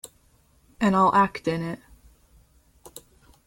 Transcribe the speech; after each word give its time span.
And 0.79 0.95
I'll 0.95 1.13
act 1.13 1.47
in 1.47 1.61
it. 1.61 1.79